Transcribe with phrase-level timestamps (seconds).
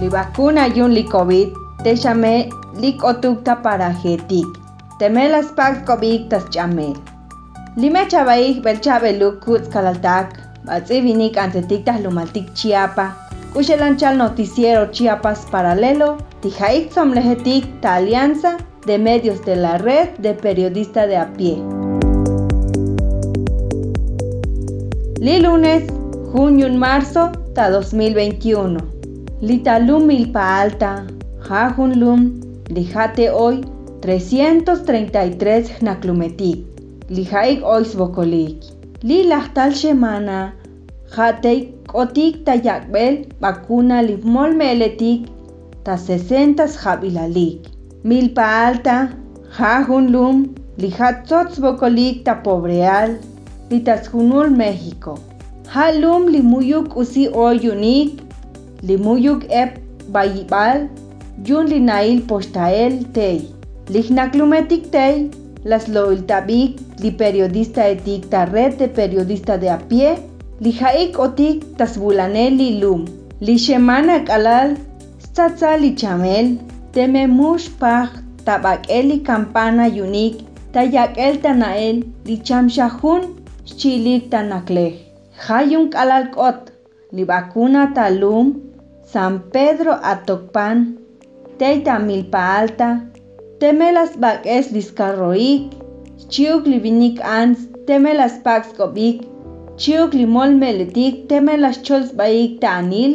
[0.00, 2.32] Li vacuna yun li COVID, te chame
[2.78, 4.46] li otukta para jetik.
[4.98, 6.92] Teme las pax COVID tas chamel.
[7.76, 13.08] Li me chabaik belchabe lukut kalaltak, batzi vinik antetik tas lumaltik chiapa.
[13.54, 21.08] Kuchelanchal noticiero Chiapas Paralelo, tijaik somlejetik ta alianza de medios de la red de periodistas
[21.08, 21.56] de a pie.
[25.20, 25.82] Li lunes,
[26.32, 28.97] junio y marzo ta 2021.
[29.40, 30.88] Li talum milpa alta,
[31.48, 32.22] jajun lum,
[32.74, 33.60] lijate hoy
[34.06, 36.64] 333 naklumetik.
[37.14, 38.66] Li jaik ois bokolik.
[39.06, 40.40] Li lahtal semana,
[41.14, 45.30] jatei kotik ta yakbel vacuna li mol meletik
[45.86, 47.70] ta 60 jabilalik.
[48.02, 48.98] Milpa alta,
[49.62, 50.44] jajun lum,
[50.82, 53.20] li jatzots bokolik ta pobreal,
[53.70, 55.14] li tasjunul México.
[55.70, 58.24] Halum li muyuk usi oyunik,
[58.82, 59.78] li muyuk ep
[60.14, 60.86] bayibal,
[61.46, 63.48] yun li nail postael tei.
[63.88, 65.28] Li naklumetik tei,
[65.64, 70.16] las loiltabik li periodista etik ta red de periodista de a pie,
[70.60, 73.06] li jaik otik tasbulanel li lum,
[73.40, 74.76] li shemana kalal,
[75.22, 76.56] statsa li chamel,
[76.92, 78.12] teme mush pach
[78.44, 80.40] tabak eli campana yunik,
[80.72, 84.94] tayak el tanael, li chamshahun, chilik tanaklej.
[85.46, 86.72] Hayun kalal kot,
[87.12, 88.56] li vacuna talum,
[89.12, 90.98] San Pedro Atocpan,
[91.56, 92.88] teita milpa alta,
[93.58, 95.72] teme las bakes discarroik,
[96.28, 99.22] chiuk li vinik ans, teme las pax kobik,
[99.80, 103.14] chiuk li mol meletik, teme las chols baik ta anil,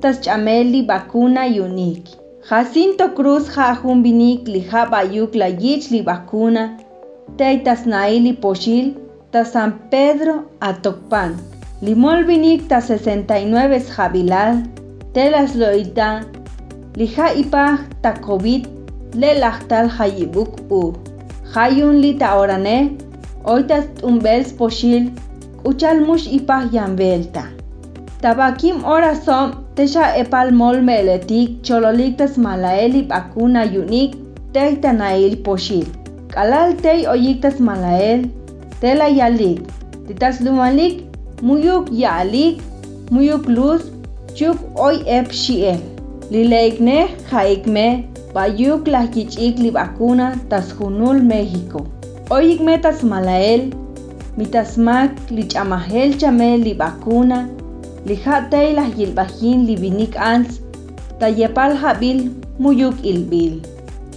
[0.00, 2.10] tas chameli vacuna yunik.
[2.50, 6.66] Jacinto Cruz jajun vinik li ja bayuk la yich li vacuna,
[7.38, 8.96] teitas naili pochil,
[9.30, 11.38] ta San Pedro Atocpan.
[11.86, 14.64] Li mol vinik ta 69 jabilal,
[15.14, 16.22] telas loita,
[16.98, 17.64] li ja ipa
[18.02, 18.66] ta COVID,
[19.20, 20.82] le lachtal jayibuk u.
[21.54, 22.76] Jayun li ta orane,
[23.44, 25.10] oitas umbels pochil,
[25.64, 27.44] uchal mush ipa yambelta.
[28.22, 34.14] Tabakim ora som, tesha epal mol meletik, chololiktas malaeli vacuna yunik,
[34.52, 35.86] teita nail pochil.
[36.30, 38.28] Kalal tei oyiktas malael,
[38.80, 39.64] tela yalik,
[40.06, 41.02] titas lumalik,
[41.42, 42.60] muyuk yalik,
[43.10, 43.88] muyuk luz,
[44.36, 45.80] chuk oy ep shiel.
[46.30, 47.86] Lileikne jaikme,
[48.34, 51.86] bayuk la kichik li vacuna tas junul México.
[52.30, 53.72] Oyikme tas malael,
[54.38, 57.40] mitasmak li chamahel chamel li vacuna,
[58.06, 60.60] li hatei la yilbajin li vinik ans,
[61.18, 63.58] tayepal habil muyuk ilbil.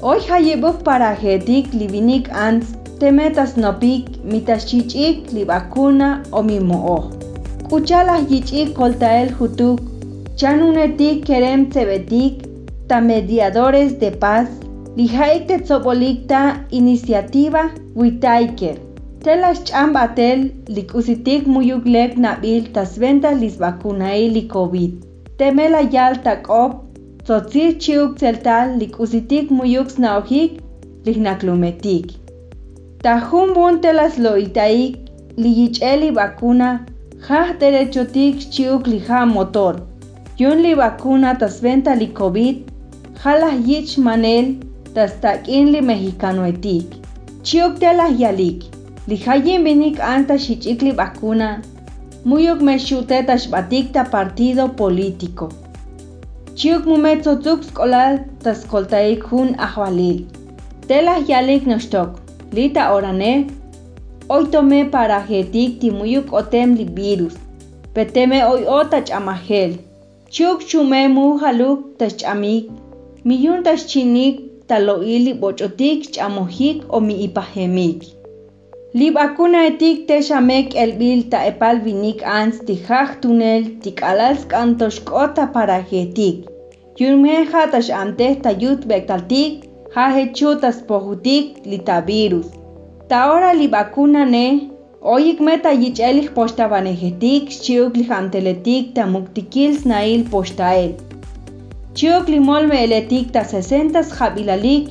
[0.03, 6.59] Hoy hayibuk para jetik li vinik ans, temetas nopik mitas chichik li vacuna o mi
[6.59, 6.99] moo.
[7.69, 9.81] Kuchala yichik koltael hutuk,
[10.35, 12.45] chanunetik kerem tsebetik,
[12.87, 14.47] ta mediadores de paz,
[14.97, 16.41] li haik tetzobolikta
[16.79, 17.63] iniciativa
[17.95, 18.77] witaiker.
[19.23, 24.97] Telas chambatel li kusitik muyuklek nabil tas ventas lis vacunai li COVID.
[25.37, 26.73] Temela yal takop,
[27.23, 30.59] tzotzir chiuk tzeltal li kusitik muyuk snaojik,
[31.05, 32.11] li naklumetik.
[33.03, 34.99] Tajun buntelas lo itaik,
[35.37, 36.69] li yicheli vacuna,
[37.29, 39.79] ja derechotik chiuk li ja motor.
[40.41, 42.69] Yun li vacuna tas venta li COVID,
[43.23, 44.47] jalas yich manel
[44.95, 46.95] tas takin li mexicano etik.
[47.45, 48.65] Chiuk telas yalik,
[49.07, 51.49] li hayin vinik anta shichik li vacuna,
[52.25, 55.51] muyuk me xutetas batikta partido político.
[56.57, 60.25] Chiuk mumetzo tuk skolal tas koltaik hun ahwalil.
[60.89, 62.17] Telas yalik nostok,
[62.57, 63.33] lita orane,
[64.29, 67.37] hoy tomé para jetik timuyuk otem li virus.
[67.93, 69.77] Peteme hoy ota chamahel.
[70.35, 72.65] Chuk chume mu haluk tas chamik.
[73.27, 74.35] Miyun tas chinik
[74.67, 77.99] taloili bochotik chamohik o mi ipahemik.
[78.97, 83.91] Li vacuna etik te shamek el bil ta epal vinik ans ti haj tunel ti
[83.99, 86.37] kalal skantosh kota para jetik.
[86.99, 92.49] Yurme hatash amte ta yut bektaltik ha hechutas pohutik li ta virus.
[93.09, 94.47] Ta ora li vacuna ne,
[95.03, 100.93] oyik meta yichelik posta vanejetik, chiuk li hamteletik ta muktikils nail postael.
[101.93, 104.87] Chiuk li molme eletik ta 60 jabilalik,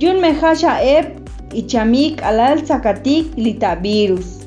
[0.00, 1.18] yun me hasha ep,
[1.52, 4.46] ichamik alal sakatik li ta virus.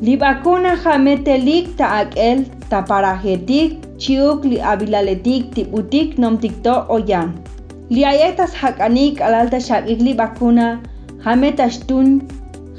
[0.00, 7.36] Li vacuna jametelik ta akel ta parajetik, chiuk li abilaletik tiputik nomtikto oyan.
[7.90, 10.16] Li ayetas hakanik alal ta shakik li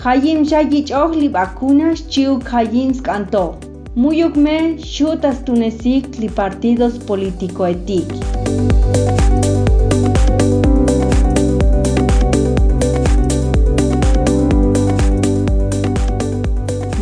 [0.05, 3.55] vacuna, hametashtun, hayim shayich oh li vacuna chiuk hayim skanto.
[3.95, 8.07] Muyukme chutas tunesic li partidos político etik.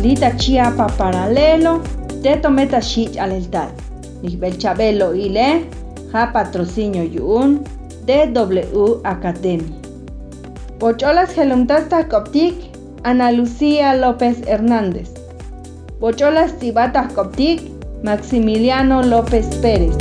[0.02, 1.82] Lita chiapa paralelo,
[2.22, 3.68] te tometa shich aleltal.
[4.22, 5.64] Nisbel Chabelo ile,
[6.12, 7.64] ja patrocinio yun,
[8.06, 9.74] DW Academy.
[10.78, 12.73] Pocholas gelumtasta coptic,
[13.04, 15.10] Ana Lucía López Hernández.
[16.00, 17.60] Pocholas Tibata Coptic,
[18.02, 19.94] Maximiliano López Pérez.